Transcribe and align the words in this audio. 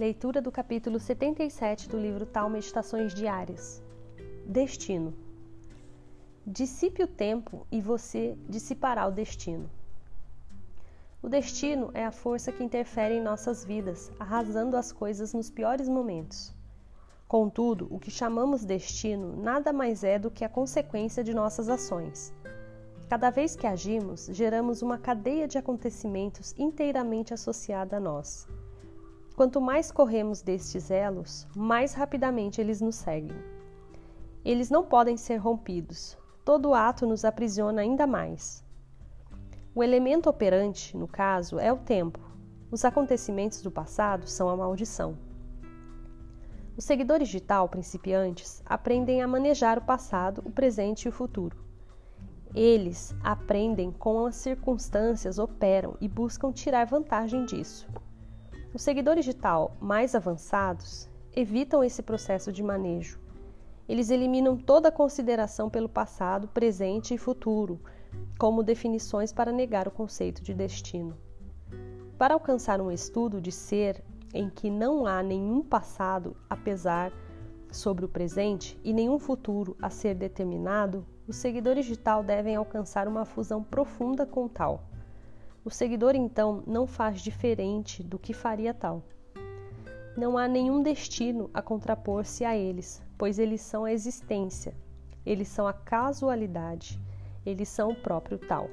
Leitura 0.00 0.40
do 0.40 0.50
capítulo 0.50 0.98
77 0.98 1.86
do 1.86 1.98
livro 1.98 2.24
Tal 2.24 2.48
Meditações 2.48 3.12
Diárias. 3.12 3.82
Destino. 4.46 5.12
Dissipe 6.46 7.02
o 7.02 7.06
tempo 7.06 7.66
e 7.70 7.82
você 7.82 8.34
dissipará 8.48 9.06
o 9.06 9.10
destino. 9.10 9.68
O 11.22 11.28
destino 11.28 11.90
é 11.92 12.02
a 12.02 12.10
força 12.10 12.50
que 12.50 12.64
interfere 12.64 13.16
em 13.16 13.22
nossas 13.22 13.62
vidas, 13.62 14.10
arrasando 14.18 14.74
as 14.74 14.90
coisas 14.90 15.34
nos 15.34 15.50
piores 15.50 15.86
momentos. 15.86 16.50
Contudo, 17.28 17.86
o 17.90 17.98
que 17.98 18.10
chamamos 18.10 18.64
destino 18.64 19.36
nada 19.36 19.70
mais 19.70 20.02
é 20.02 20.18
do 20.18 20.30
que 20.30 20.46
a 20.46 20.48
consequência 20.48 21.22
de 21.22 21.34
nossas 21.34 21.68
ações. 21.68 22.32
Cada 23.06 23.28
vez 23.28 23.54
que 23.54 23.66
agimos, 23.66 24.30
geramos 24.32 24.80
uma 24.80 24.96
cadeia 24.96 25.46
de 25.46 25.58
acontecimentos 25.58 26.54
inteiramente 26.56 27.34
associada 27.34 27.98
a 27.98 28.00
nós. 28.00 28.48
Quanto 29.36 29.60
mais 29.60 29.90
corremos 29.90 30.42
destes 30.42 30.90
elos, 30.90 31.46
mais 31.56 31.94
rapidamente 31.94 32.60
eles 32.60 32.80
nos 32.80 32.96
seguem. 32.96 33.36
Eles 34.44 34.70
não 34.70 34.84
podem 34.84 35.16
ser 35.16 35.36
rompidos. 35.36 36.18
Todo 36.44 36.74
ato 36.74 37.06
nos 37.06 37.24
aprisiona 37.24 37.82
ainda 37.82 38.06
mais. 38.06 38.64
O 39.74 39.82
elemento 39.82 40.28
operante, 40.28 40.96
no 40.96 41.06
caso, 41.06 41.58
é 41.58 41.72
o 41.72 41.78
tempo. 41.78 42.18
Os 42.70 42.84
acontecimentos 42.84 43.62
do 43.62 43.70
passado 43.70 44.26
são 44.28 44.48
a 44.48 44.56
maldição. 44.56 45.16
Os 46.76 46.84
seguidores 46.84 47.28
de 47.28 47.40
tal 47.40 47.68
principiantes 47.68 48.62
aprendem 48.64 49.22
a 49.22 49.28
manejar 49.28 49.78
o 49.78 49.84
passado, 49.84 50.42
o 50.44 50.50
presente 50.50 51.04
e 51.04 51.08
o 51.08 51.12
futuro. 51.12 51.56
Eles 52.54 53.14
aprendem 53.22 53.92
como 53.92 54.26
as 54.26 54.36
circunstâncias 54.36 55.38
operam 55.38 55.96
e 56.00 56.08
buscam 56.08 56.50
tirar 56.50 56.86
vantagem 56.86 57.44
disso. 57.44 57.86
Os 58.72 58.82
seguidores 58.82 59.24
de 59.24 59.34
tal 59.34 59.76
mais 59.80 60.14
avançados 60.14 61.08
evitam 61.34 61.82
esse 61.82 62.02
processo 62.02 62.52
de 62.52 62.62
manejo. 62.62 63.18
Eles 63.88 64.10
eliminam 64.10 64.56
toda 64.56 64.92
consideração 64.92 65.68
pelo 65.68 65.88
passado, 65.88 66.46
presente 66.46 67.12
e 67.12 67.18
futuro, 67.18 67.80
como 68.38 68.62
definições 68.62 69.32
para 69.32 69.50
negar 69.50 69.88
o 69.88 69.90
conceito 69.90 70.40
de 70.40 70.54
destino. 70.54 71.16
Para 72.16 72.34
alcançar 72.34 72.80
um 72.80 72.92
estudo 72.92 73.40
de 73.40 73.50
ser 73.50 74.04
em 74.32 74.48
que 74.48 74.70
não 74.70 75.04
há 75.04 75.20
nenhum 75.20 75.62
passado, 75.62 76.36
apesar 76.48 77.12
sobre 77.72 78.04
o 78.04 78.08
presente, 78.08 78.78
e 78.84 78.92
nenhum 78.92 79.18
futuro 79.18 79.76
a 79.82 79.90
ser 79.90 80.14
determinado, 80.14 81.04
os 81.26 81.36
seguidores 81.36 81.86
de 81.86 81.96
tal 81.96 82.22
devem 82.22 82.54
alcançar 82.54 83.08
uma 83.08 83.24
fusão 83.24 83.64
profunda 83.64 84.24
com 84.24 84.46
tal. 84.46 84.84
O 85.62 85.68
seguidor 85.70 86.14
então 86.14 86.62
não 86.66 86.86
faz 86.86 87.20
diferente 87.20 88.02
do 88.02 88.18
que 88.18 88.32
faria 88.32 88.72
tal. 88.72 89.02
Não 90.16 90.38
há 90.38 90.48
nenhum 90.48 90.82
destino 90.82 91.50
a 91.52 91.60
contrapor-se 91.60 92.44
a 92.44 92.56
eles, 92.56 93.02
pois 93.18 93.38
eles 93.38 93.60
são 93.60 93.84
a 93.84 93.92
existência, 93.92 94.74
eles 95.24 95.48
são 95.48 95.66
a 95.68 95.72
casualidade, 95.72 96.98
eles 97.44 97.68
são 97.68 97.90
o 97.90 97.94
próprio 97.94 98.38
tal. 98.38 98.70